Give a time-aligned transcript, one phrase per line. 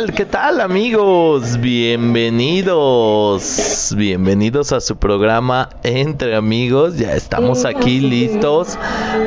[0.00, 0.14] tal?
[0.14, 1.60] ¿Qué tal amigos?
[1.60, 3.92] Bienvenidos.
[3.94, 6.96] Bienvenidos a su programa Entre Amigos.
[6.96, 8.78] Ya estamos aquí listos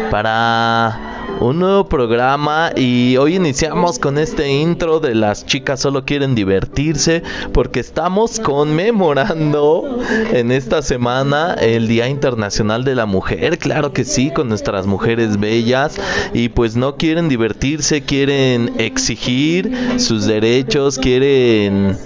[0.09, 6.35] para un nuevo programa y hoy iniciamos con este intro de las chicas solo quieren
[6.35, 9.99] divertirse porque estamos conmemorando
[10.31, 15.39] en esta semana el Día Internacional de la Mujer, claro que sí, con nuestras mujeres
[15.39, 15.99] bellas
[16.33, 21.97] y pues no quieren divertirse, quieren exigir sus derechos, quieren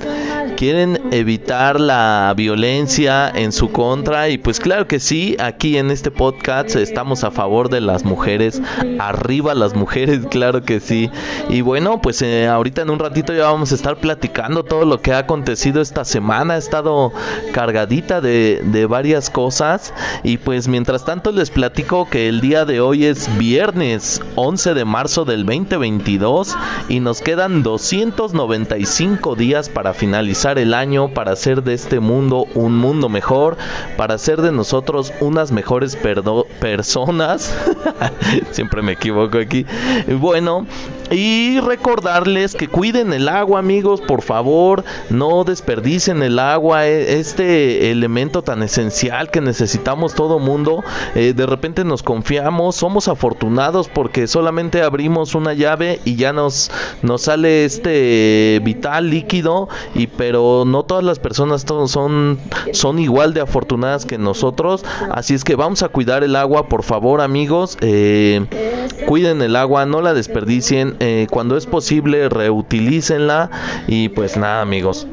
[0.58, 6.10] quieren evitar la violencia en su contra y pues claro que sí, aquí en este
[6.10, 8.60] podcast estamos a favor de las mujeres,
[8.98, 11.12] arriba las mujeres, claro que sí.
[11.48, 15.00] Y bueno, pues eh, ahorita en un ratito ya vamos a estar platicando todo lo
[15.00, 17.14] que ha acontecido esta semana, ha estado
[17.54, 22.82] cargadita de, de varias cosas y pues mientras tanto les platico que el día de
[22.82, 26.56] hoy es viernes 11 de marzo del 2022
[26.90, 32.78] y nos quedan 295 días para finalizar el año para hacer de este mundo un
[32.78, 33.58] mundo mejor,
[33.98, 35.98] para hacer de nosotros unas mejores
[36.60, 37.54] personas.
[38.52, 39.66] Siempre me equivoco aquí.
[40.20, 40.66] Bueno,
[41.12, 47.92] y recordarles que cuiden el agua, amigos, por favor, no desperdicen el agua, e, este
[47.92, 50.84] elemento tan esencial que necesitamos todo mundo.
[51.16, 56.72] Eh, de repente nos confiamos, somos afortunados porque solamente abrimos una llave y ya nos,
[57.02, 62.40] nos sale este vital líquido, y pero no todas las personas son,
[62.74, 64.84] son igual de afortunadas que nosotros.
[65.12, 67.78] Así es que vamos a cuidar el agua, por favor, amigos.
[67.82, 68.46] Eh,
[69.08, 73.50] cuiden el agua, no la desperdicien eh, cuando es posible reutilícenla
[73.88, 75.08] y pues nada amigos,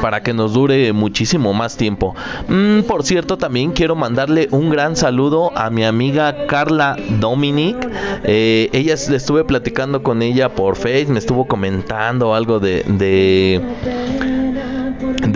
[0.00, 2.14] para que nos dure muchísimo más tiempo.
[2.48, 7.76] Mm, por cierto, también quiero mandarle un gran saludo a mi amiga Carla Dominic.
[8.24, 12.82] Eh, ella estuve platicando con ella por Facebook, me estuvo comentando algo de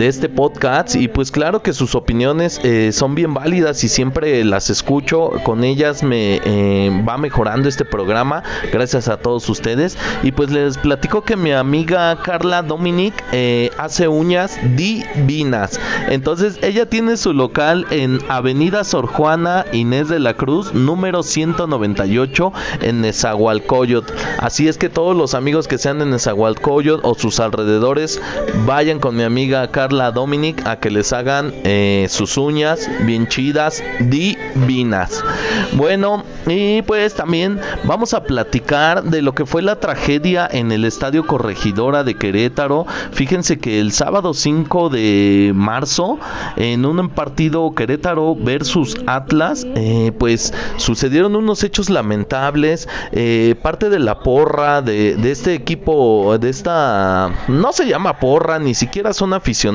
[0.07, 4.69] este podcast y pues claro que sus opiniones eh, son bien válidas y siempre las
[4.69, 5.31] escucho.
[5.43, 9.97] Con ellas me eh, va mejorando este programa gracias a todos ustedes.
[10.23, 15.79] Y pues les platico que mi amiga Carla Dominic eh, hace uñas divinas.
[16.09, 22.53] Entonces ella tiene su local en Avenida Sor Juana Inés de la Cruz número 198
[22.81, 24.13] en Nezahualcóyotl.
[24.39, 28.21] Así es que todos los amigos que sean en Nezahualcóyotl o sus alrededores
[28.65, 33.27] vayan con mi amiga Carla Carla Dominic a que les hagan eh, sus uñas bien
[33.27, 35.21] chidas, divinas.
[35.73, 40.85] Bueno, y pues también vamos a platicar de lo que fue la tragedia en el
[40.85, 42.85] Estadio Corregidora de Querétaro.
[43.11, 46.19] Fíjense que el sábado 5 de marzo,
[46.55, 52.87] en un partido Querétaro versus Atlas, eh, pues sucedieron unos hechos lamentables.
[53.11, 58.57] Eh, parte de la porra de, de este equipo, de esta, no se llama porra,
[58.57, 59.70] ni siquiera son aficionados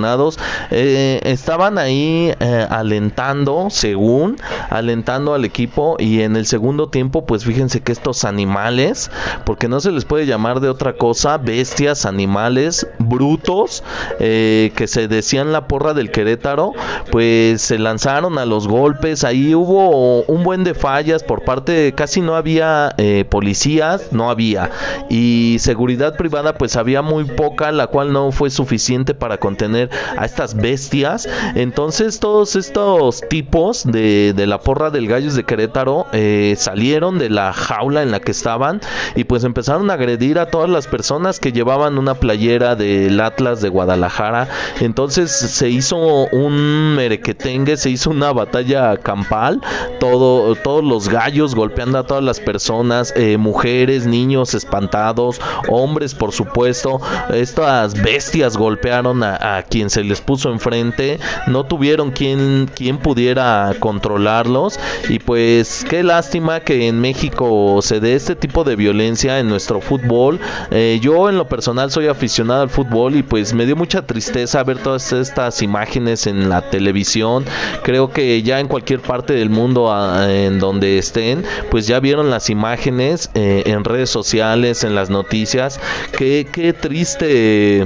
[0.71, 4.37] eh, estaban ahí eh, alentando, según,
[4.71, 9.11] alentando al equipo y en el segundo tiempo, pues fíjense que estos animales,
[9.45, 13.83] porque no se les puede llamar de otra cosa, bestias, animales, brutos,
[14.21, 16.73] eh, que se decían la porra del Querétaro,
[17.11, 22.21] pues se lanzaron a los golpes, ahí hubo un buen de fallas por parte, casi
[22.21, 22.95] no había
[23.29, 24.71] policías, no había,
[25.09, 29.86] y seguridad privada pues había muy poca, la cual no fue suficiente para contener
[30.17, 31.29] a estas bestias.
[31.55, 37.53] Entonces todos estos tipos de, la porra del Gallos de Querétaro eh, salieron de la
[37.53, 38.81] jaula en la que estaban
[39.15, 43.61] y pues empezaron a agredir a todas las personas que llevaban una playera del Atlas
[43.61, 44.49] de Guadalajara.
[44.81, 49.61] Entonces se hizo un merequetengue, se hizo una batalla campal,
[49.99, 56.33] todo, todos los gallos golpeando a todas las personas, eh, mujeres, niños espantados, hombres por
[56.33, 57.01] supuesto.
[57.31, 61.19] Estas bestias golpearon a, a quien se les puso enfrente,
[61.49, 64.81] no tuvieron quien, quien pudiera controlarlos
[65.11, 69.83] y pues qué lástima que en México se dé este tipo de violencia en nuestro
[69.83, 70.41] fútbol.
[70.71, 74.65] Eh, yo en lo personal soy aficionado al fútbol y pues me dio mucha tristeza
[74.65, 77.45] ver todas estas imágenes en la televisión.
[77.83, 79.95] Creo que ya en cualquier parte del mundo
[80.27, 85.79] en donde estén, pues ya vieron las imágenes eh, en redes sociales, en las noticias.
[86.17, 87.85] Qué, qué triste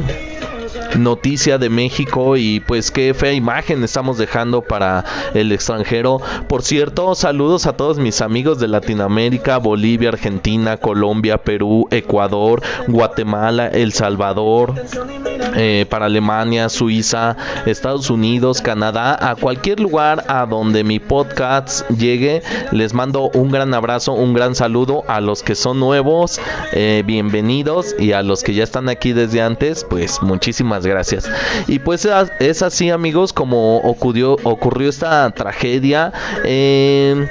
[0.96, 6.20] noticia de México y pues qué fea imagen estamos dejando para el extranjero.
[6.48, 13.68] Por cierto, saludos a todos mis amigos de Latinoamérica, Bolivia, Argentina, Colombia, Perú, Ecuador, Guatemala,
[13.68, 14.74] El Salvador,
[15.56, 17.36] eh, para Alemania, Suiza,
[17.66, 22.42] Estados Unidos, Canadá, a cualquier lugar a donde mi podcast llegue.
[22.72, 26.40] Les mando un gran abrazo, un gran saludo a los que son nuevos,
[26.72, 31.30] eh, bienvenidos y a los que ya están aquí desde antes, pues muchísimas gracias.
[31.66, 32.08] Y pues
[32.38, 36.12] es así amigos como ocurrió, ocurrió esta tragedia.
[36.44, 37.26] Eh,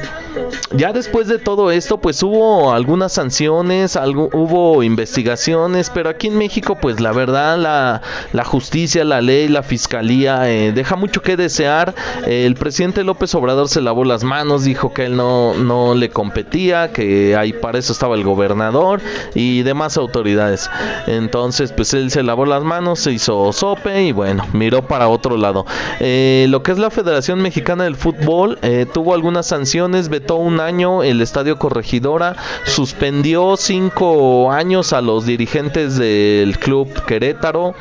[0.72, 6.38] ya después de todo esto, pues hubo algunas sanciones, algo, hubo investigaciones, pero aquí en
[6.38, 11.94] México, pues la verdad, la, justicia, la ley, la fiscalía eh, deja mucho que desear.
[12.26, 16.92] el presidente López Obrador se lavó las manos, dijo que él no, no le competía,
[16.92, 19.02] que ahí para eso estaba el gobernador
[19.34, 20.70] y demás autoridades.
[21.08, 25.38] Entonces, pues él se lavó las manos, se hizo sope y bueno, miró para otro
[25.38, 25.66] lado.
[26.00, 31.04] Eh, lo que es la Federación Mexicana del Fútbol eh, tuvo algunas sanciones, un año
[31.04, 32.36] el Estadio Corregidora,
[32.66, 37.74] suspendió cinco años a los dirigentes del club Querétaro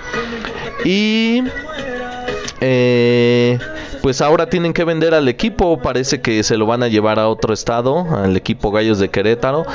[0.84, 1.42] y
[2.60, 3.58] eh,
[4.02, 7.28] pues ahora tienen que vender al equipo, parece que se lo van a llevar a
[7.28, 9.66] otro estado, al equipo Gallos de Querétaro,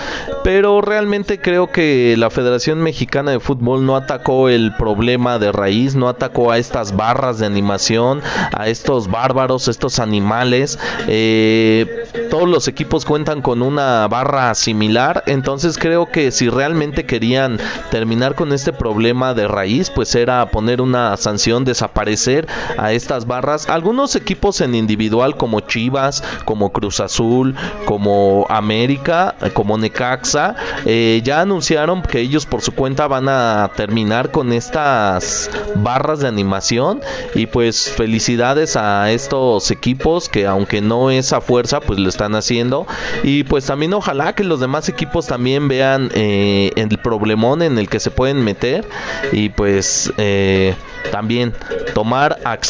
[0.44, 5.96] pero realmente creo que la Federación Mexicana de Fútbol no atacó el problema de raíz,
[5.96, 8.22] no atacó a estas barras de animación,
[8.54, 10.80] a estos bárbaros, estos animales.
[11.08, 17.60] Eh, todos los equipos cuentan con una barra similar, entonces creo que si realmente querían
[17.92, 22.48] terminar con este problema de raíz, pues era poner una sanción, desaparecer
[22.78, 23.70] a estas barras.
[23.70, 27.56] Algunos equipos en individual como Chivas, como Cruz Azul,
[27.86, 30.56] como América, como Necaxa,
[30.86, 36.28] eh, ya anunciaron que ellos por su cuenta van a terminar con estas barras de
[36.28, 37.02] animación.
[37.36, 42.36] Y pues felicidades a estos equipos que aunque no es a fuerza pues lo están
[42.36, 42.88] haciendo.
[43.24, 47.90] Y pues también ojalá que los demás equipos también vean eh, el problemón en el
[47.90, 48.86] que se pueden meter.
[49.32, 50.76] Y pues eh,
[51.12, 51.54] también
[51.94, 52.63] tomar acción,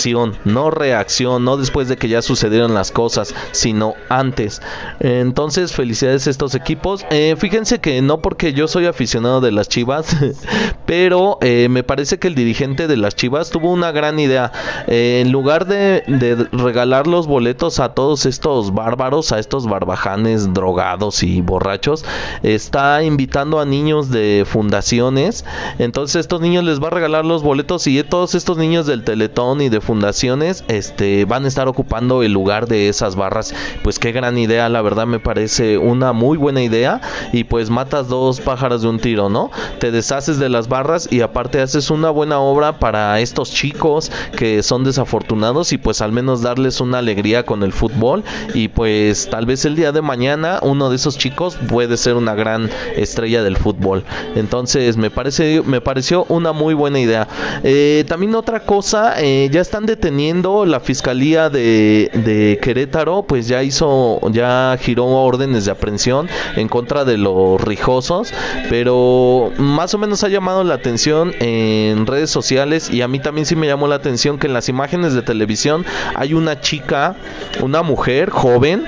[0.43, 4.61] no reacción, no después de que ya sucedieron las cosas, sino antes.
[4.99, 7.05] Entonces, felicidades a estos equipos.
[7.09, 10.15] Eh, fíjense que no porque yo soy aficionado de las Chivas,
[10.85, 14.51] pero eh, me parece que el dirigente de las Chivas tuvo una gran idea.
[14.88, 16.03] Eh, en lugar de,
[16.51, 22.06] regalar los boletos a todos estos bárbaros, a estos barbajanes drogados y borrachos,
[22.44, 25.45] está invitando a niños de fundaciones.
[25.80, 29.62] Entonces, estos niños les va a regalar los boletos y todos estos niños del Teletón
[29.62, 33.53] y de fundaciones este, van a estar ocupando el lugar de esas barras.
[33.83, 37.01] Pues qué gran idea, la verdad me parece una muy buena idea.
[37.31, 39.51] Y pues matas dos pájaros de un tiro, ¿no?
[39.79, 44.63] Te deshaces de las barras y aparte haces una buena obra para estos chicos que
[44.63, 48.24] son desafortunados y pues al menos darles una alegría con el fútbol.
[48.56, 52.34] Y pues tal vez el día de mañana uno de esos chicos puede ser una
[52.34, 54.03] gran estrella del fútbol.
[54.36, 57.27] Entonces me parece me pareció una muy buena idea.
[57.63, 64.20] Eh, también otra cosa, eh, ya están deteniendo la fiscalía de, Querétaro, pues ya hizo,
[64.32, 68.34] ya giró órdenes de aprehensión en contra de los rijosos,
[68.70, 73.46] pero más o menos ha llamado la atención en redes sociales y a mí también
[73.46, 77.15] sí me llamó la atención que en las imágenes de televisión hay una chica,
[77.62, 78.86] una mujer joven,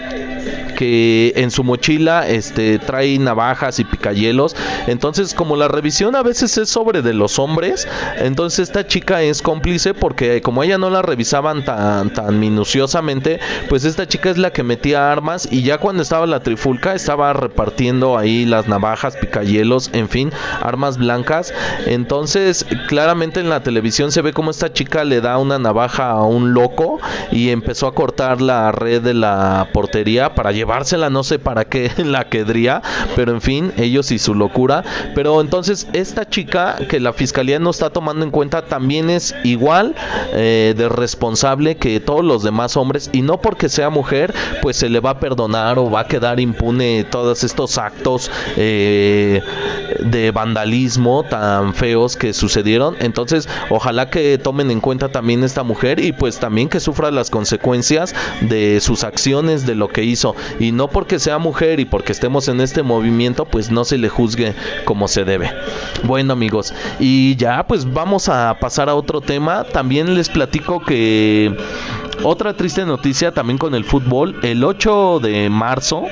[0.77, 4.55] que en su mochila este trae navajas y picayelos.
[4.87, 7.87] Entonces, como la revisión a veces es sobre de los hombres,
[8.17, 13.85] entonces esta chica es cómplice porque como ella no la revisaban tan tan minuciosamente, pues
[13.85, 18.17] esta chica es la que metía armas y ya cuando estaba la trifulca estaba repartiendo
[18.17, 21.53] ahí las navajas, picayelos, en fin, armas blancas.
[21.85, 26.23] Entonces, claramente en la televisión se ve como esta chica le da una navaja a
[26.23, 26.99] un loco
[27.31, 31.91] y empezó a cortar la red de la portería para llevársela, no sé para qué
[32.03, 32.81] la quedría,
[33.15, 34.83] pero en fin, ellos y su locura.
[35.15, 39.95] Pero entonces esta chica que la fiscalía no está tomando en cuenta también es igual
[40.33, 44.89] eh, de responsable que todos los demás hombres y no porque sea mujer pues se
[44.89, 49.41] le va a perdonar o va a quedar impune todos estos actos eh,
[49.99, 52.95] de vandalismo tan feos que sucedieron.
[52.99, 57.29] Entonces ojalá que tomen en cuenta también esta mujer y pues también que sufra las
[57.29, 60.24] consecuencias de sus acciones, de lo que hizo
[60.59, 64.09] y no porque sea mujer y porque estemos en este movimiento pues no se le
[64.09, 64.55] juzgue
[64.85, 65.51] como se debe.
[66.03, 69.65] Bueno amigos, y ya pues vamos a pasar a otro tema.
[69.65, 71.55] También les platico que
[72.23, 76.05] otra triste noticia también con el fútbol, el 8 de marzo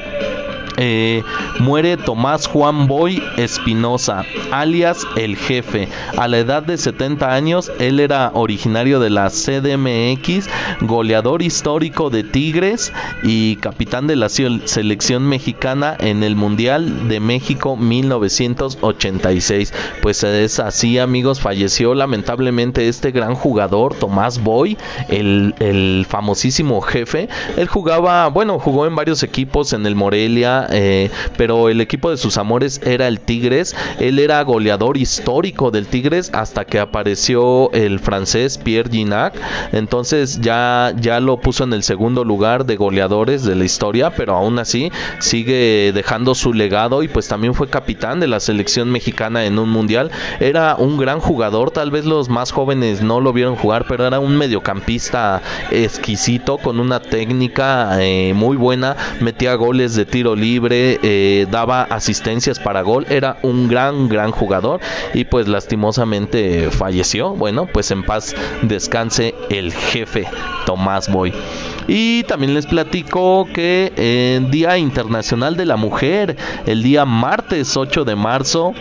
[0.77, 1.23] eh,
[1.59, 5.87] muere Tomás Juan Boy Espinosa, alias el jefe.
[6.17, 10.49] A la edad de 70 años, él era originario de la CDMX,
[10.81, 12.91] goleador histórico de Tigres
[13.23, 19.73] y capitán de la selección mexicana en el Mundial de México 1986.
[20.01, 24.77] Pues es así, amigos, falleció lamentablemente este gran jugador, Tomás Boy,
[25.09, 27.29] el, el famosísimo jefe.
[27.57, 32.17] Él jugaba, bueno, jugó en varios equipos en el Morelia eh, pero el equipo de
[32.17, 33.75] sus amores era el Tigres.
[33.99, 39.33] Él era goleador histórico del Tigres hasta que apareció el francés Pierre Ginac.
[39.71, 44.35] Entonces ya, ya lo puso en el segundo lugar de goleadores de la historia, pero
[44.35, 49.45] aún así sigue dejando su legado y pues también fue capitán de la selección mexicana
[49.45, 50.11] en un mundial.
[50.39, 54.19] Era un gran jugador, tal vez los más jóvenes no lo vieron jugar, pero era
[54.19, 55.41] un mediocampista
[55.71, 61.83] exquisito con una técnica eh, muy buena, metía goles de tiro libre libre, eh, daba
[61.83, 64.81] asistencias para gol, era un gran, gran jugador
[65.13, 67.31] y pues lastimosamente falleció.
[67.31, 70.27] Bueno, pues en paz descanse el jefe
[70.65, 71.33] Tomás Boy.
[71.87, 78.05] Y también les platico que en Día Internacional de la Mujer, el día martes 8
[78.05, 78.73] de marzo,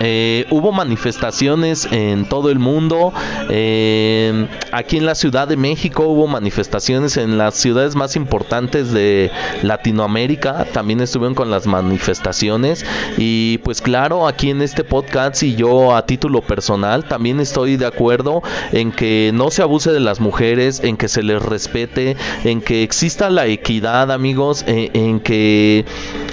[0.00, 3.12] eh, hubo manifestaciones en todo el mundo.
[3.48, 9.30] Eh, aquí en la Ciudad de México hubo manifestaciones en las ciudades más importantes de
[9.62, 10.66] Latinoamérica.
[10.72, 12.84] También estuvieron con las manifestaciones.
[13.16, 17.86] Y pues claro, aquí en este podcast y yo a título personal también estoy de
[17.86, 18.42] acuerdo
[18.72, 22.82] en que no se abuse de las mujeres, en que se les respete, en que
[22.82, 25.84] exista la equidad, amigos, en, en que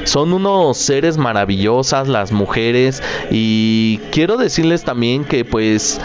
[0.03, 3.01] son unos seres maravillosas las mujeres.
[3.31, 5.99] Y quiero decirles también que pues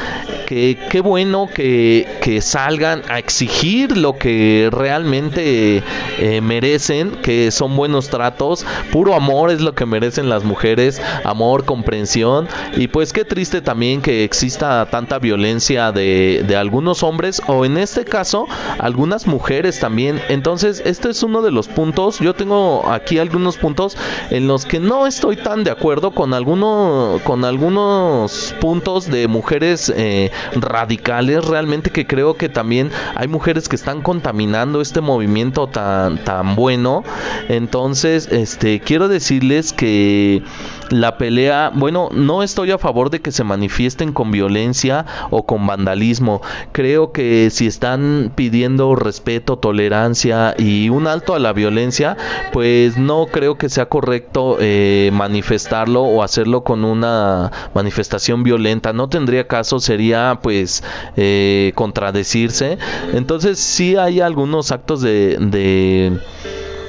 [0.48, 5.82] que qué bueno que, que, salgan a exigir lo que realmente
[6.18, 11.66] eh, merecen, que son buenos tratos, puro amor es lo que merecen las mujeres, amor,
[11.66, 12.48] comprensión.
[12.74, 17.76] Y pues qué triste también que exista tanta violencia de, de algunos hombres o en
[17.76, 18.46] este caso
[18.78, 20.20] algunas mujeres también.
[20.28, 23.96] Entonces este es uno de los puntos, yo tengo aquí algunos puntos
[24.30, 29.92] en los que no estoy tan de acuerdo con alguno, con algunos puntos de mujeres
[29.94, 36.22] eh, radicales realmente que creo que también hay mujeres que están contaminando este movimiento tan
[36.24, 37.04] tan bueno
[37.48, 40.42] entonces este quiero decirles que
[40.90, 45.66] la pelea, bueno, no estoy a favor de que se manifiesten con violencia o con
[45.66, 46.42] vandalismo.
[46.72, 52.16] Creo que si están pidiendo respeto, tolerancia y un alto a la violencia,
[52.52, 58.92] pues no creo que sea correcto eh, manifestarlo o hacerlo con una manifestación violenta.
[58.92, 60.82] No tendría caso, sería pues
[61.16, 62.78] eh, contradecirse.
[63.12, 66.18] Entonces sí hay algunos actos de, de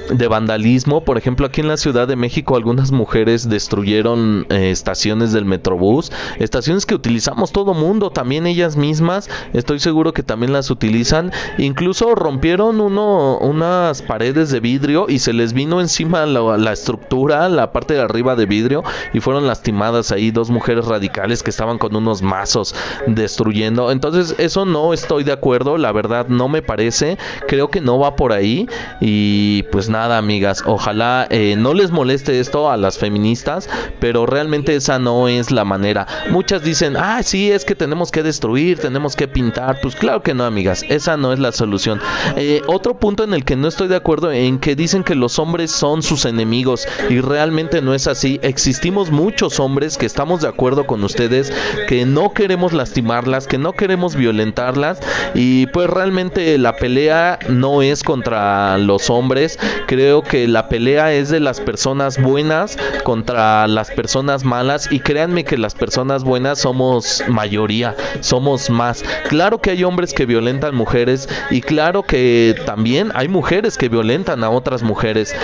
[0.09, 1.03] de vandalismo.
[1.03, 6.11] Por ejemplo, aquí en la Ciudad de México algunas mujeres destruyeron eh, estaciones del Metrobús,
[6.39, 11.31] estaciones que utilizamos todo mundo, también ellas mismas, estoy seguro que también las utilizan.
[11.57, 17.49] Incluso rompieron uno, unas paredes de vidrio y se les vino encima la, la estructura,
[17.49, 21.77] la parte de arriba de vidrio y fueron lastimadas ahí dos mujeres radicales que estaban
[21.77, 22.75] con unos mazos
[23.07, 23.91] destruyendo.
[23.91, 28.15] Entonces eso no estoy de acuerdo, la verdad no me parece, creo que no va
[28.15, 28.67] por ahí
[29.01, 30.63] y pues nada nada, amigas.
[30.65, 35.65] Ojalá eh, no les moleste esto a las feministas, pero realmente esa no es la
[35.65, 36.07] manera.
[36.29, 39.79] Muchas dicen, ah, sí, es que tenemos que destruir, tenemos que pintar.
[39.81, 41.99] Pues claro que no, amigas, esa no es la solución.
[42.37, 45.37] Eh, otro punto en el que no estoy de acuerdo en que dicen que los
[45.37, 48.39] hombres son sus enemigos y realmente no es así.
[48.41, 51.51] Existimos muchos hombres que estamos de acuerdo con ustedes,
[51.89, 55.01] que no queremos lastimarlas, que no queremos violentarlas
[55.33, 59.59] y pues realmente la pelea no es contra los hombres,
[59.89, 65.45] Creo que la pelea es de las personas buenas contra las personas malas y créanme
[65.45, 69.03] que las personas buenas somos mayoría, somos más.
[69.29, 74.43] Claro que hay hombres que violentan mujeres y claro que también hay mujeres que violentan
[74.43, 75.35] a otras mujeres.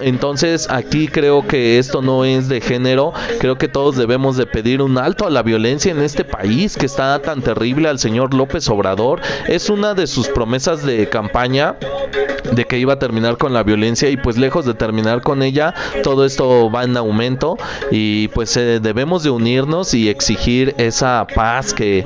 [0.00, 4.80] Entonces aquí creo que esto no es de género, creo que todos debemos de pedir
[4.80, 8.68] un alto a la violencia en este país que está tan terrible al señor López
[8.68, 9.20] Obrador.
[9.48, 11.74] Es una de sus promesas de campaña
[12.52, 15.74] de que iba a terminar con la violencia y pues lejos de terminar con ella,
[16.02, 17.56] todo esto va en aumento
[17.90, 22.04] y pues eh, debemos de unirnos y exigir esa paz que,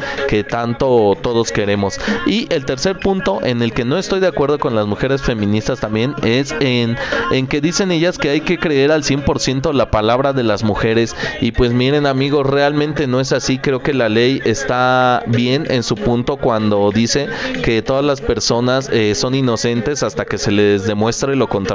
[0.48, 1.98] tanto todos queremos.
[2.26, 5.80] Y el tercer punto en el que no estoy de acuerdo con las mujeres feministas
[5.80, 6.96] también es en,
[7.32, 11.14] en que dicen ellas que hay que creer al 100% la palabra de las mujeres.
[11.40, 15.82] Y pues miren amigos, realmente no es así, creo que la ley está bien en
[15.82, 17.28] su punto cuando dice
[17.62, 21.71] que todas las personas eh, son inocentes hasta que se les demuestre lo contrario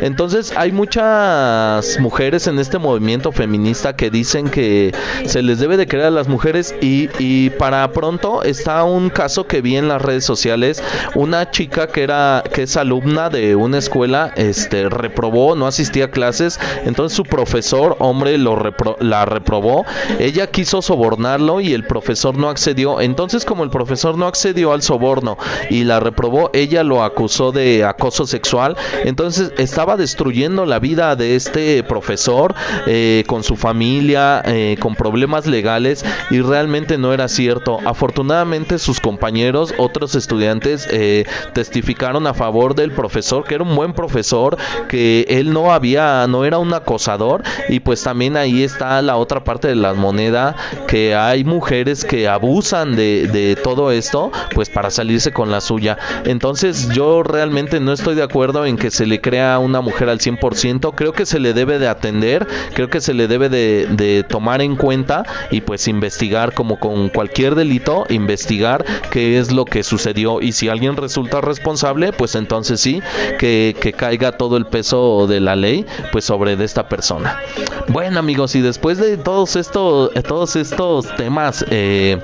[0.00, 4.94] Entonces hay muchas mujeres en este movimiento feminista que dicen que
[5.26, 9.46] se les debe de creer a las mujeres y, y para pronto está un caso
[9.46, 10.82] que vi en las redes sociales,
[11.14, 16.10] una chica que era que es alumna de una escuela, este reprobó, no asistía a
[16.10, 18.62] clases, entonces su profesor, hombre, lo
[19.00, 19.84] la reprobó,
[20.18, 24.82] ella quiso sobornarlo y el profesor no accedió, entonces como el profesor no accedió al
[24.82, 25.38] soborno
[25.70, 28.76] y la reprobó, ella lo acusó de acoso sexual,
[29.12, 32.54] entonces estaba destruyendo la vida de este profesor
[32.86, 37.78] eh, con su familia, eh, con problemas legales y realmente no era cierto.
[37.84, 43.92] Afortunadamente sus compañeros, otros estudiantes, eh, testificaron a favor del profesor, que era un buen
[43.92, 44.56] profesor,
[44.88, 49.44] que él no había, no era un acosador y pues también ahí está la otra
[49.44, 50.56] parte de la moneda,
[50.88, 55.98] que hay mujeres que abusan de, todo esto, pues para salirse con la suya.
[56.24, 60.08] Entonces yo realmente no estoy de acuerdo en que se le crea a una mujer
[60.08, 63.86] al 100%, creo que se le debe de atender, creo que se le debe de,
[63.90, 69.64] de tomar en cuenta y pues investigar como con cualquier delito, investigar qué es lo
[69.64, 73.02] que sucedió y si alguien resulta responsable, pues entonces sí,
[73.38, 77.40] que, que caiga todo el peso de la ley pues sobre de esta persona.
[77.88, 82.18] Bueno amigos, y después de todos estos, todos estos temas eh,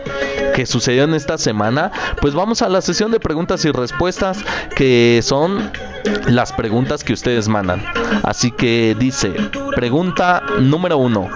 [0.54, 4.38] que sucedieron esta semana, pues vamos a la sesión de preguntas y respuestas
[4.74, 5.70] que son
[6.26, 7.84] las preguntas que ustedes mandan.
[8.22, 9.32] Así que dice,
[9.74, 11.28] pregunta número uno.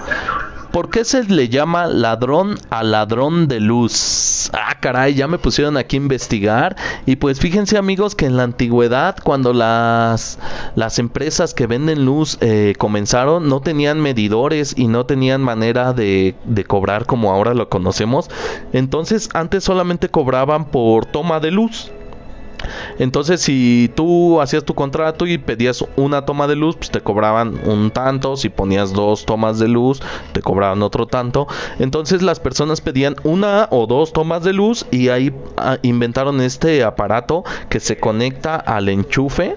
[0.73, 4.49] ¿Por qué se le llama ladrón a ladrón de luz?
[4.53, 6.75] Ah, caray, ya me pusieron aquí a investigar.
[7.05, 10.39] Y pues fíjense amigos que en la antigüedad, cuando las,
[10.73, 16.33] las empresas que venden luz eh, comenzaron, no tenían medidores y no tenían manera de,
[16.43, 18.31] de cobrar como ahora lo conocemos.
[18.73, 21.91] Entonces antes solamente cobraban por toma de luz.
[22.99, 27.59] Entonces, si tú hacías tu contrato y pedías una toma de luz, pues te cobraban
[27.65, 28.37] un tanto.
[28.37, 31.47] Si ponías dos tomas de luz, te cobraban otro tanto.
[31.79, 36.83] Entonces, las personas pedían una o dos tomas de luz y ahí ah, inventaron este
[36.83, 39.55] aparato que se conecta al enchufe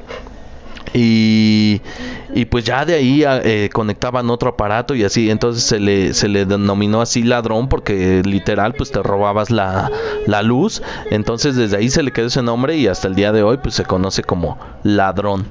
[0.98, 6.14] y, pues ya de ahí ah, eh, conectaban otro aparato y así entonces se le,
[6.14, 9.90] se le denominó así ladrón porque literal pues te robabas la,
[10.26, 10.82] la luz.
[11.10, 13.74] Entonces desde ahí se le quedó ese nombre y hasta el día de hoy pues
[13.74, 15.46] se conoce como ladrón.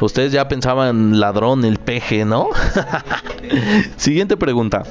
[0.00, 2.48] Ustedes ya pensaban ladrón el peje no
[3.96, 4.82] siguiente pregunta.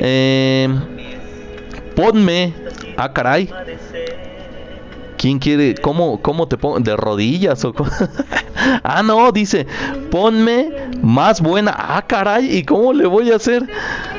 [0.00, 0.68] Eh,
[1.94, 2.52] ponme
[2.96, 3.48] ah caray
[5.24, 5.74] ¿Quién quiere?
[5.76, 6.80] ¿Cómo, cómo te pongo?
[6.80, 7.72] ¿De rodillas o
[8.82, 9.66] Ah, no, dice,
[10.10, 10.68] ponme
[11.00, 11.74] más buena.
[11.74, 13.66] Ah, caray, ¿y cómo le voy a hacer?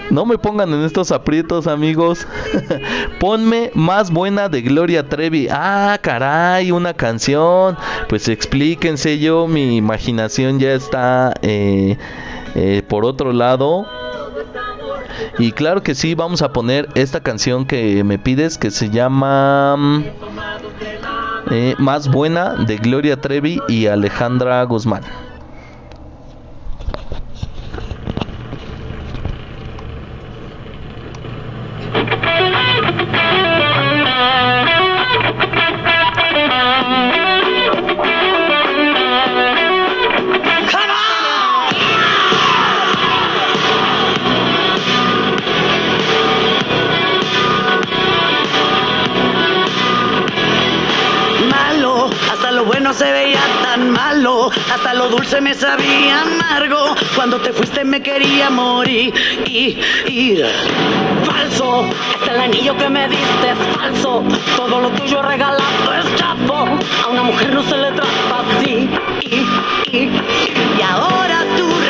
[0.09, 2.25] No me pongan en estos aprietos, amigos.
[3.19, 5.47] ponme más buena de Gloria Trevi.
[5.51, 7.77] Ah, caray, una canción.
[8.09, 11.99] Pues explíquense yo, mi imaginación ya está eh,
[12.55, 13.85] eh, por otro lado.
[15.37, 19.77] Y claro que sí, vamos a poner esta canción que me pides que se llama...
[21.51, 25.03] Eh, más buena de Gloria Trevi y Alejandra Guzmán.
[54.73, 56.95] Hasta lo dulce me sabía amargo.
[57.15, 59.13] Cuando te fuiste me quería morir.
[59.45, 59.77] Y,
[60.07, 60.41] y,
[61.25, 61.85] falso,
[62.19, 64.23] hasta el anillo que me diste es falso.
[64.55, 66.67] Todo lo tuyo regalado es chapo.
[67.03, 68.89] A una mujer no se le trata así.
[69.21, 70.11] Y, y,
[70.77, 71.84] y ahora tú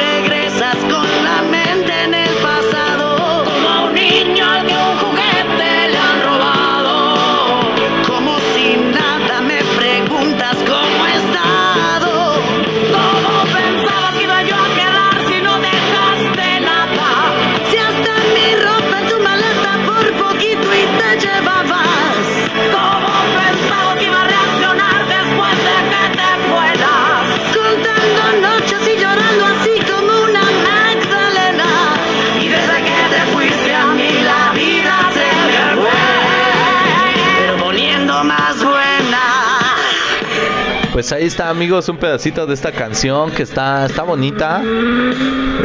[41.05, 44.63] Pues ahí está, amigos, un pedacito de esta canción que está, está bonita,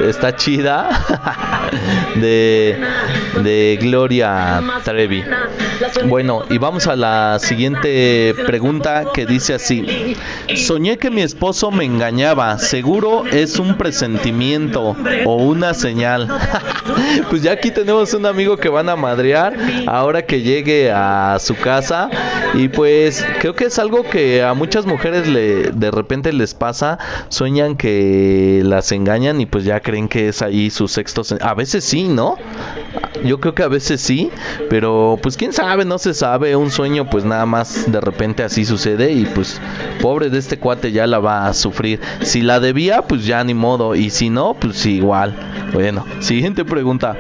[0.07, 0.91] está chida.
[2.17, 2.79] de,
[3.43, 5.25] de Gloria Trevi.
[6.07, 10.17] Bueno, y vamos a la siguiente pregunta que dice así.
[10.55, 12.59] Soñé que mi esposo me engañaba.
[12.59, 16.29] Seguro es un presentimiento o una señal.
[17.31, 21.57] pues ya aquí tenemos un amigo que van a madrear ahora que llegue a su
[21.57, 22.11] casa.
[22.55, 26.99] Y pues creo que es algo que a muchas mujeres le, de repente les pasa.
[27.29, 31.23] Sueñan que las engañan y pues ya creen que es ahí su sexto.
[31.41, 32.37] A veces sí, ¿no?
[33.25, 34.31] Yo creo que a veces sí,
[34.69, 36.57] pero pues quién sabe, no se sabe.
[36.57, 39.61] Un sueño pues nada más de repente así sucede y pues
[40.01, 42.01] pobre de este cuate ya la va a sufrir.
[42.23, 43.95] Si la debía, pues ya ni modo.
[43.95, 45.35] Y si no, pues igual.
[45.73, 47.17] Bueno, siguiente pregunta.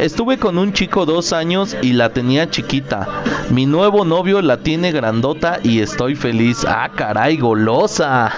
[0.00, 3.06] Estuve con un chico dos años y la tenía chiquita.
[3.50, 6.64] Mi nuevo novio la tiene grandota y estoy feliz.
[6.66, 8.32] Ah, caray, golosa.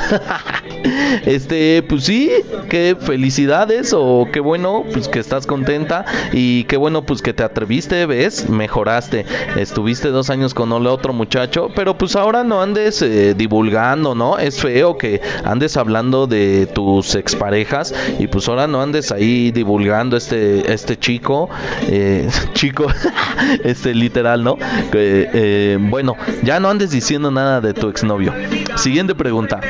[1.25, 2.31] este, pues sí,
[2.69, 7.43] qué felicidades o qué bueno, pues que estás contenta y qué bueno, pues que te
[7.43, 9.25] atreviste, ves, mejoraste.
[9.57, 14.39] Estuviste dos años con el otro muchacho, pero pues ahora no andes eh, divulgando, ¿no?
[14.39, 20.17] Es feo que andes hablando de tus exparejas y pues ahora no andes ahí divulgando
[20.17, 21.49] este, este chico,
[21.89, 22.87] eh, chico,
[23.65, 24.57] este literal, ¿no?
[24.93, 28.35] Eh, bueno, ya no andes diciendo nada de tu exnovio.
[28.77, 29.61] Siguiente pregunta.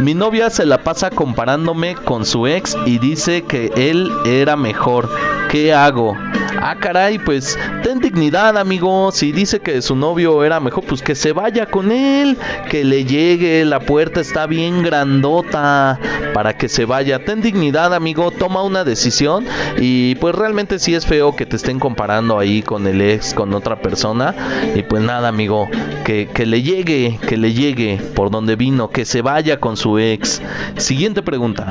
[0.00, 5.08] Mi novia se la pasa comparándome con su ex y dice que él era mejor.
[5.50, 6.16] ¿Qué hago?
[6.58, 9.10] Ah, caray, pues ten dignidad, amigo.
[9.12, 12.36] Si dice que su novio era mejor, pues que se vaya con él,
[12.68, 13.64] que le llegue.
[13.64, 15.98] La puerta está bien grandota
[16.34, 17.24] para que se vaya.
[17.24, 18.30] Ten dignidad, amigo.
[18.30, 19.46] Toma una decisión.
[19.78, 23.54] Y pues realmente sí es feo que te estén comparando ahí con el ex, con
[23.54, 24.34] otra persona.
[24.74, 25.68] Y pues nada, amigo.
[26.04, 29.98] Que, que le llegue, que le llegue por donde vino, que se vaya con su
[29.98, 30.42] ex.
[30.76, 31.68] Siguiente pregunta.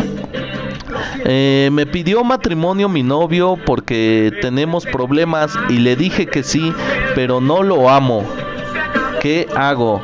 [1.25, 6.73] Eh, me pidió matrimonio mi novio porque tenemos problemas y le dije que sí,
[7.15, 8.23] pero no lo amo.
[9.21, 10.01] ¿Qué hago?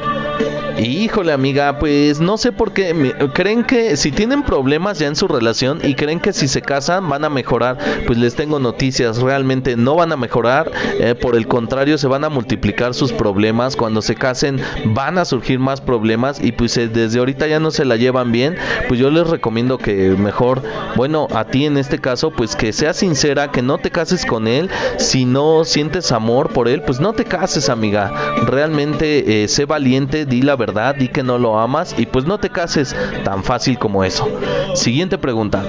[0.78, 5.26] Híjole amiga, pues no sé por qué creen que si tienen problemas ya en su
[5.26, 9.78] relación y creen que si se casan van a mejorar, pues les tengo noticias, realmente
[9.78, 14.02] no van a mejorar, eh, por el contrario se van a multiplicar sus problemas, cuando
[14.02, 17.86] se casen van a surgir más problemas y pues eh, desde ahorita ya no se
[17.86, 18.58] la llevan bien,
[18.90, 20.62] pues yo les recomiendo que mejor,
[20.98, 24.46] bueno, a ti en este caso, pues que seas sincera, que no te cases con
[24.46, 28.14] él, si no sientes amor por él, pues no te cases amiga,
[28.46, 32.26] realmente eh, sé valiente, di la verdad verdad, di que no lo amas y pues
[32.26, 34.28] no te cases tan fácil como eso.
[34.74, 35.64] Siguiente pregunta.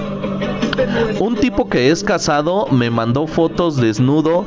[1.19, 4.45] Un tipo que es casado me mandó fotos desnudo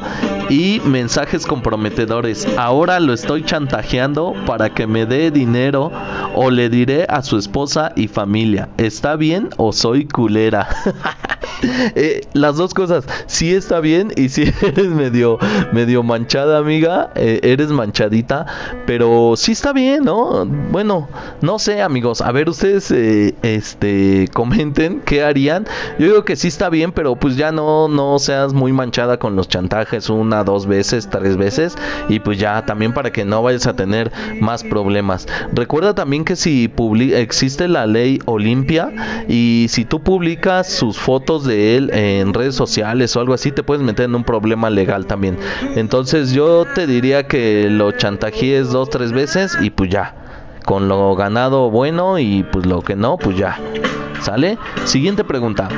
[0.48, 2.46] y mensajes comprometedores.
[2.56, 5.92] Ahora lo estoy chantajeando para que me dé dinero
[6.34, 8.68] o le diré a su esposa y familia.
[8.76, 10.68] ¿Está bien o soy culera?
[11.94, 15.38] Eh, las dos cosas, si está bien y si eres medio,
[15.72, 18.46] medio manchada, amiga, eh, eres manchadita,
[18.86, 20.46] pero si está bien, ¿no?
[20.46, 21.08] Bueno,
[21.40, 25.66] no sé, amigos, a ver ustedes, eh, este, comenten qué harían.
[25.98, 29.36] Yo digo que sí está bien, pero pues ya no, no seas muy manchada con
[29.36, 31.76] los chantajes una, dos veces, tres veces
[32.08, 35.26] y pues ya también para que no vayas a tener más problemas.
[35.52, 36.72] Recuerda también que si
[37.12, 41.44] existe la ley Olimpia y si tú publicas sus fotos
[41.76, 45.38] él en redes sociales o algo así, te puedes meter en un problema legal también.
[45.76, 50.14] Entonces yo te diría que lo chantajees dos, tres veces y pues ya.
[50.64, 53.58] Con lo ganado bueno y pues lo que no, pues ya.
[54.20, 54.58] ¿Sale?
[54.84, 55.68] Siguiente pregunta.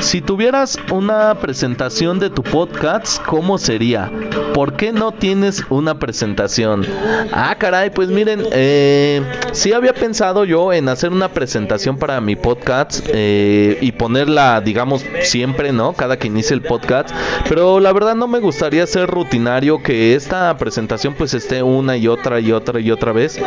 [0.00, 4.10] Si tuvieras una presentación de tu podcast, ¿cómo sería?
[4.52, 6.84] ¿Por qué no tienes una presentación?
[7.32, 12.36] Ah, caray, pues miren, eh, sí había pensado yo en hacer una presentación para mi
[12.36, 15.92] podcast eh, y ponerla, digamos, siempre, ¿no?
[15.92, 17.10] Cada que inicie el podcast.
[17.48, 22.08] Pero la verdad no me gustaría ser rutinario que esta presentación pues esté una y
[22.08, 23.38] otra y otra y otra vez.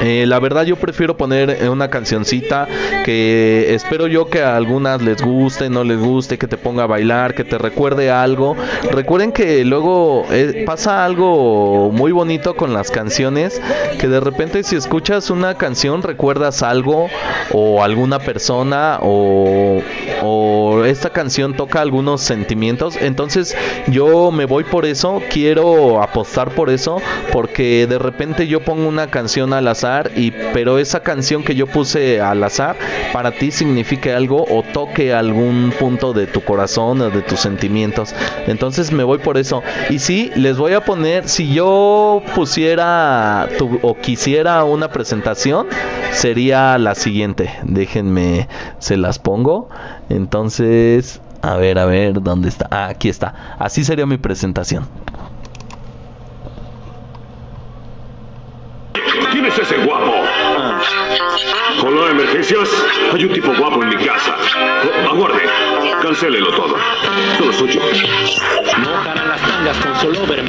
[0.00, 2.68] Eh, la verdad yo prefiero poner una cancioncita
[3.04, 6.86] que espero yo que a algunas les guste no les guste, que te ponga a
[6.86, 8.56] bailar, que te recuerde algo.
[8.90, 13.60] Recuerden que luego eh, pasa algo muy bonito con las canciones,
[13.98, 17.08] que de repente si escuchas una canción recuerdas algo
[17.52, 19.80] o alguna persona o,
[20.22, 22.96] o esta canción toca algunos sentimientos.
[23.00, 23.56] Entonces
[23.88, 27.00] yo me voy por eso, quiero apostar por eso,
[27.32, 31.66] porque de repente yo pongo una canción al azar y pero esa canción que yo
[31.66, 32.76] puse al azar
[33.12, 35.47] para ti signifique algo o toque algún
[35.78, 38.14] punto de tu corazón o de tus sentimientos.
[38.46, 39.62] Entonces me voy por eso.
[39.90, 43.48] Y si les voy a poner, si yo pusiera
[43.82, 45.66] o quisiera una presentación,
[46.10, 47.50] sería la siguiente.
[47.64, 49.68] Déjenme, se las pongo.
[50.08, 52.66] Entonces, A ver, a ver, ¿dónde está?
[52.70, 53.56] Ah, aquí está.
[53.58, 54.88] Así sería mi presentación.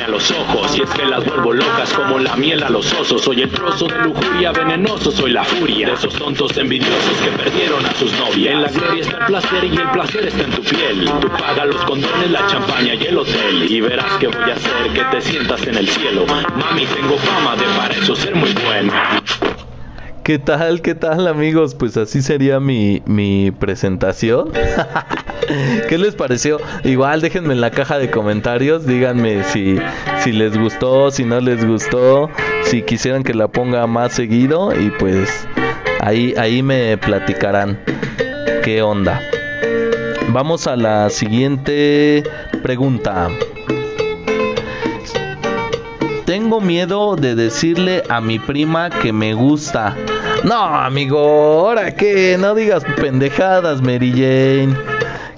[0.09, 0.77] Los ojos.
[0.77, 3.21] Y es que las vuelvo locas como la miel a los osos.
[3.21, 7.85] Soy el trozo de lujuria venenoso, soy la furia de esos tontos envidiosos que perdieron
[7.85, 8.53] a sus novias.
[8.53, 11.11] En la gloria está el placer y el placer está en tu piel.
[11.21, 13.71] Tú pagas los condones, la champaña y el hotel.
[13.71, 16.25] Y verás que voy a hacer que te sientas en el cielo.
[16.25, 18.91] Mami, tengo fama de para eso ser muy bueno.
[20.29, 20.83] ¿Qué tal?
[20.83, 21.73] ¿Qué tal amigos?
[21.73, 24.51] Pues así sería mi, mi presentación.
[25.89, 26.59] ¿Qué les pareció?
[26.83, 29.79] Igual déjenme en la caja de comentarios, díganme si,
[30.23, 32.29] si les gustó, si no les gustó,
[32.61, 35.47] si quisieran que la ponga más seguido y pues
[35.99, 37.79] ahí, ahí me platicarán
[38.63, 39.19] qué onda.
[40.27, 42.21] Vamos a la siguiente
[42.61, 43.29] pregunta.
[46.29, 49.95] Tengo miedo de decirle a mi prima que me gusta.
[50.43, 54.75] No, amigo, ahora que no digas pendejadas, Mary Jane.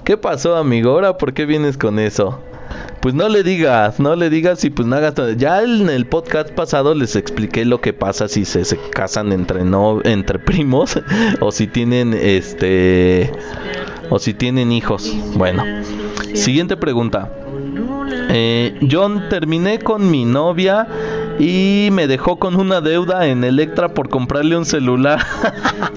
[0.03, 0.91] ¿Qué pasó, amigo?
[0.91, 2.39] Ahora, ¿por qué vienes con eso?
[3.01, 6.51] Pues no le digas, no le digas y pues no hagas Ya en el podcast
[6.51, 10.99] pasado les expliqué lo que pasa si se, se casan entre no entre primos
[11.39, 13.31] o si tienen este
[14.11, 15.11] o si tienen hijos.
[15.33, 15.63] Bueno,
[16.35, 17.31] siguiente pregunta.
[18.29, 20.87] Eh, John, terminé con mi novia
[21.39, 25.19] y me dejó con una deuda en Electra por comprarle un celular.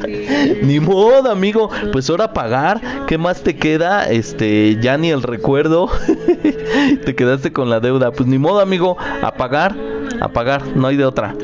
[0.62, 1.70] ni modo, amigo.
[1.92, 2.80] Pues ahora pagar.
[3.06, 4.04] ¿Qué más te queda?
[4.10, 5.90] Este, ya ni el recuerdo.
[7.04, 8.12] te quedaste con la deuda.
[8.12, 8.96] Pues ni modo, amigo.
[9.22, 9.74] A pagar.
[10.20, 10.64] A pagar.
[10.76, 11.34] No hay de otra.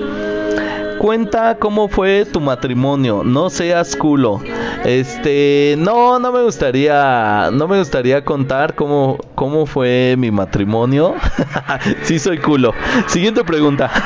[1.01, 3.23] Cuenta cómo fue tu matrimonio.
[3.25, 4.43] No seas culo.
[4.85, 11.15] Este, no, no me gustaría, no me gustaría contar cómo, cómo fue mi matrimonio.
[12.03, 12.75] sí soy culo.
[13.07, 13.91] Siguiente pregunta.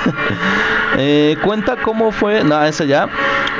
[0.96, 3.08] Eh, cuenta cómo fue, no, esa ya.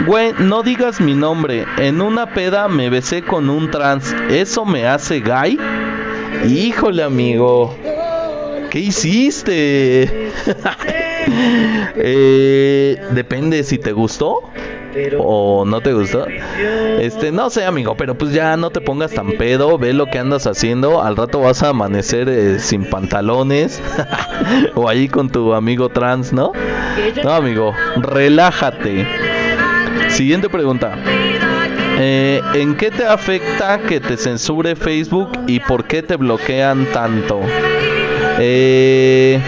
[0.07, 1.66] Güey, no digas mi nombre.
[1.79, 4.14] En una peda me besé con un trans.
[4.31, 5.59] ¿Eso me hace gay?
[6.47, 7.75] Híjole, amigo.
[8.70, 10.31] ¿Qué hiciste?
[11.97, 14.43] eh, depende si te gustó
[15.19, 16.27] o no te gustó.
[17.01, 20.19] Este, no sé, amigo, pero pues ya no te pongas tan pedo, ve lo que
[20.19, 23.83] andas haciendo, al rato vas a amanecer eh, sin pantalones
[24.75, 26.53] o ahí con tu amigo trans, ¿no?
[27.23, 29.07] No, amigo, relájate.
[30.09, 30.97] Siguiente pregunta.
[31.97, 37.41] Eh, ¿En qué te afecta que te censure Facebook y por qué te bloquean tanto?
[38.39, 39.41] Eh,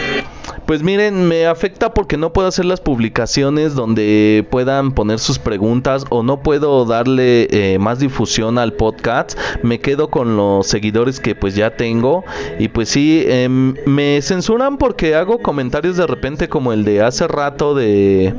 [0.67, 6.05] pues miren, me afecta porque no puedo hacer las publicaciones donde puedan poner sus preguntas
[6.11, 9.39] o no puedo darle eh, más difusión al podcast.
[9.63, 12.25] Me quedo con los seguidores que pues ya tengo
[12.59, 17.29] y pues sí, em, me censuran porque hago comentarios de repente como el de hace
[17.29, 18.35] rato de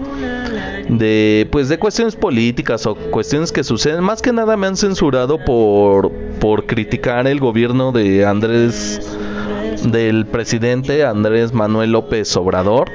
[0.90, 5.38] de pues de cuestiones políticas o cuestiones que suceden más que nada me han censurado
[5.44, 9.17] por por criticar el gobierno de Andrés
[9.84, 12.90] del presidente Andrés Manuel López Obrador.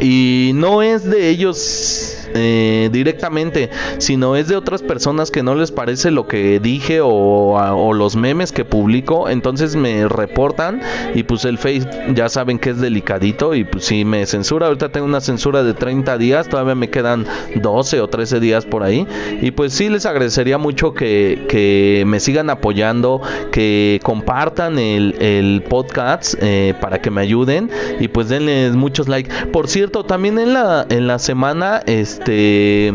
[0.00, 5.72] Y no es de ellos eh, directamente, sino es de otras personas que no les
[5.72, 10.80] parece lo que dije o, los memes que publico, entonces me reportan
[11.14, 14.90] y pues el Face ya saben que es delicadito y pues si me censura, ahorita
[14.90, 19.06] tengo una censura de 30 días, todavía me quedan 12 o 13 días por ahí
[19.40, 26.34] y pues sí les agradecería mucho que, me sigan apoyando, que compartan el, el podcast
[26.40, 27.70] eh, para que me ayuden
[28.00, 29.30] y pues denles muchos likes.
[29.52, 32.92] Por cierto, también en la, en la semana, este este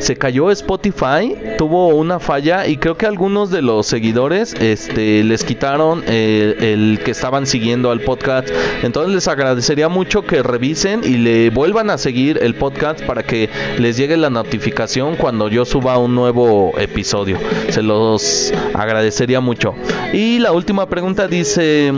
[0.00, 5.44] se cayó Spotify, tuvo una falla y creo que algunos de los seguidores este, les
[5.44, 8.48] quitaron el, el, que estaban siguiendo al podcast.
[8.82, 13.50] Entonces les agradecería mucho que revisen y le vuelvan a seguir el podcast para que
[13.78, 17.38] les llegue la notificación cuando yo suba un nuevo episodio.
[17.68, 19.74] Se los agradecería mucho.
[20.12, 21.92] Y la última pregunta dice,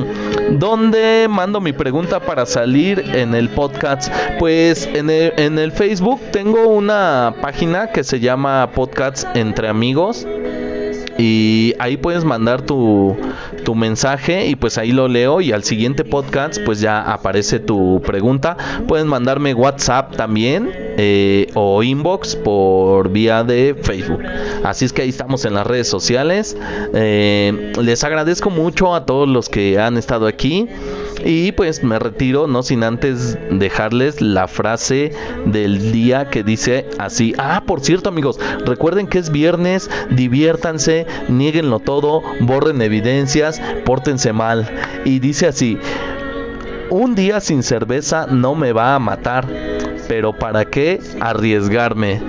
[0.50, 4.12] ¿dónde mando mi pregunta para salir en el podcast?
[4.38, 10.26] Pues en el, en el Facebook tengo una página que se llama Podcasts entre amigos
[11.18, 13.16] y ahí puedes mandar tu,
[13.64, 18.00] tu, mensaje y pues ahí lo leo y al siguiente podcast pues ya aparece tu
[18.04, 18.56] pregunta.
[18.88, 24.22] Pueden mandarme WhatsApp también eh, o inbox por vía de Facebook.
[24.64, 26.56] Así es que ahí estamos en las redes sociales.
[26.94, 30.68] Eh, les agradezco mucho a todos los que han estado aquí.
[31.24, 35.12] Y pues me retiro, no sin antes dejarles la frase
[35.46, 37.34] del día que dice así.
[37.38, 44.68] Ah, por cierto amigos, recuerden que es viernes, diviértanse, nieguenlo todo, borren evidencias, pórtense mal.
[45.04, 45.78] Y dice así,
[46.90, 49.46] un día sin cerveza no me va a matar,
[50.08, 52.20] pero ¿para qué arriesgarme?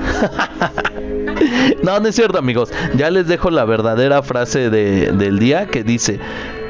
[1.84, 6.20] no, no es cierto amigos, ya les dejo la verdadera frase del día que dice,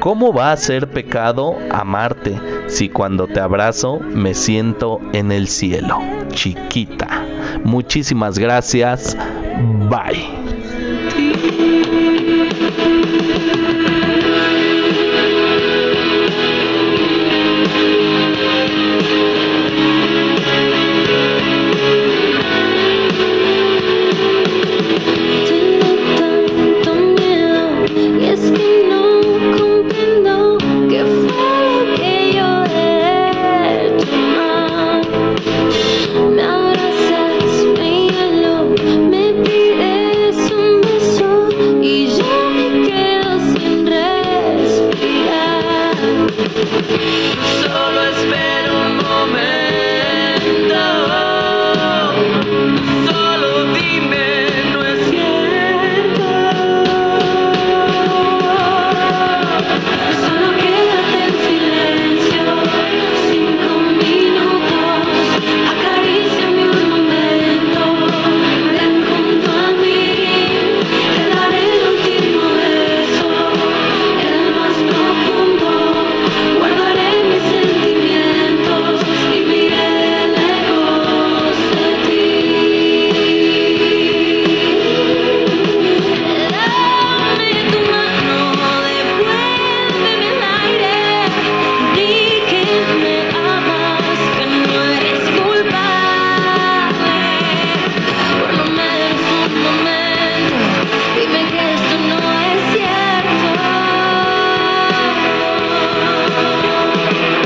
[0.04, 5.98] ¿Cómo va a ser pecado amarte si cuando te abrazo me siento en el cielo?
[6.28, 7.08] Chiquita.
[7.64, 9.16] Muchísimas gracias.
[9.88, 10.33] Bye.